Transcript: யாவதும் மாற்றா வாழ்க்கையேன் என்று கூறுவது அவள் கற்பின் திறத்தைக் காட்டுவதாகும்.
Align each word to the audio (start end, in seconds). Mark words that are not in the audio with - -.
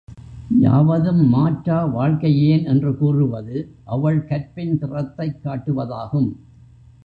யாவதும் 0.59 1.27
மாற்றா 1.29 1.97
வாழ்க்கையேன் 1.97 2.65
என்று 2.65 2.97
கூறுவது 2.97 3.75
அவள் 3.83 4.25
கற்பின் 4.25 4.79
திறத்தைக் 4.79 5.39
காட்டுவதாகும். 5.43 6.31